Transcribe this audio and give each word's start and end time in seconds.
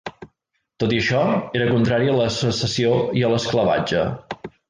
Tot 0.83 0.95
i 0.95 1.01
això, 1.01 1.19
era 1.59 1.67
contrari 1.75 2.09
a 2.13 2.17
la 2.21 2.27
secessió 2.37 2.97
i 3.21 3.25
a 3.27 3.31
l'esclavatge. 3.35 4.05